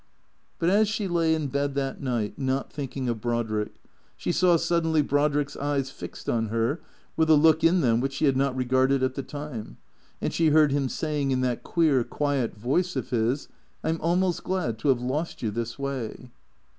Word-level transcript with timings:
But 0.57 0.71
as 0.71 0.87
she 0.89 1.07
lay 1.07 1.35
in 1.35 1.45
bed 1.49 1.75
that 1.75 2.01
night, 2.01 2.33
not 2.39 2.73
thinking 2.73 3.07
of 3.07 3.21
Brodrick, 3.21 3.75
she 4.17 4.31
saw 4.31 4.57
suddenly 4.57 5.03
Brodrick's 5.03 5.55
eyes 5.55 5.91
fixed 5.91 6.27
on 6.27 6.47
her 6.47 6.81
with 7.15 7.29
a 7.29 7.35
look 7.35 7.63
in 7.63 7.81
them 7.81 7.99
which 7.99 8.13
she 8.13 8.25
had 8.25 8.35
not 8.35 8.55
regarded 8.55 9.03
at 9.03 9.13
the 9.13 9.21
time; 9.21 9.77
and 10.19 10.33
she 10.33 10.47
heard 10.47 10.71
him 10.71 10.89
saying, 10.89 11.29
in 11.29 11.41
that 11.41 11.61
queer, 11.61 12.03
quiet 12.03 12.55
voice 12.55 12.95
of 12.95 13.11
his," 13.11 13.47
I 13.83 13.89
'm 13.89 14.01
almost 14.01 14.43
glad 14.43 14.79
to 14.79 14.87
have 14.87 15.01
lost 15.03 15.43
you 15.43 15.51
this 15.51 15.77
way." 15.77 16.31